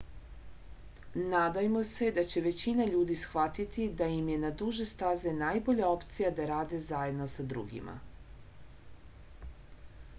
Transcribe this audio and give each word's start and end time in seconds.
nadajmo 1.31 1.81
se 1.89 2.07
da 2.13 2.21
će 2.29 2.41
većina 2.45 2.87
ljudi 2.91 3.17
shvatiti 3.23 3.85
da 3.99 4.07
je 4.11 4.15
im 4.21 4.31
je 4.33 4.37
na 4.45 4.49
duže 4.61 4.87
staze 4.91 5.33
najbolja 5.41 5.91
opcija 5.97 6.31
da 6.39 6.47
rade 6.53 6.79
zajedno 6.87 7.27
sa 7.35 7.45
drugima 7.51 7.93